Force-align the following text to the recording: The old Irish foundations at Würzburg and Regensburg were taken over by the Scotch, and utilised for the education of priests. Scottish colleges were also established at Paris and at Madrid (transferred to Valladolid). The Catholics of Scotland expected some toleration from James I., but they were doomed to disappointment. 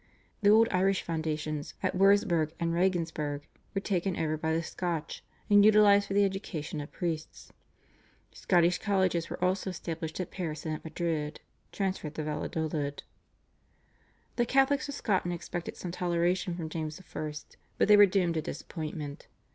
The 0.41 0.49
old 0.49 0.67
Irish 0.71 1.03
foundations 1.03 1.75
at 1.83 1.95
Würzburg 1.95 2.53
and 2.59 2.73
Regensburg 2.73 3.43
were 3.75 3.81
taken 3.81 4.17
over 4.17 4.35
by 4.35 4.51
the 4.51 4.63
Scotch, 4.63 5.23
and 5.47 5.63
utilised 5.63 6.07
for 6.07 6.15
the 6.15 6.25
education 6.25 6.81
of 6.81 6.91
priests. 6.91 7.53
Scottish 8.31 8.79
colleges 8.79 9.29
were 9.29 9.45
also 9.45 9.69
established 9.69 10.19
at 10.19 10.31
Paris 10.31 10.65
and 10.65 10.73
at 10.73 10.83
Madrid 10.83 11.39
(transferred 11.71 12.15
to 12.15 12.23
Valladolid). 12.23 13.03
The 14.37 14.45
Catholics 14.47 14.89
of 14.89 14.95
Scotland 14.95 15.35
expected 15.35 15.77
some 15.77 15.91
toleration 15.91 16.55
from 16.57 16.69
James 16.69 16.99
I., 16.99 17.33
but 17.77 17.87
they 17.87 17.95
were 17.95 18.07
doomed 18.07 18.33
to 18.33 18.41
disappointment. 18.41 19.27